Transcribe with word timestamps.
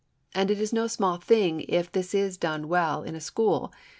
And 0.33 0.49
it 0.49 0.59
is 0.59 0.73
no 0.73 0.87
small 0.87 1.17
thing 1.17 1.61
if 1.69 1.91
this 1.91 2.15
is 2.15 2.39
well 2.41 2.63
done 2.63 3.07
in 3.07 3.13
a 3.13 3.21
school. 3.21 3.71